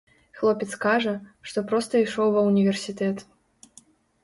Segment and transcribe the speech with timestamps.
[0.37, 1.13] Хлопец кажа,
[1.51, 3.17] што проста ішоў ва ўніверсітэт.